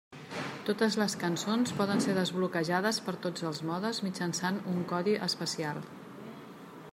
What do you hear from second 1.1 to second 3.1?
cançons poden ser desbloquejades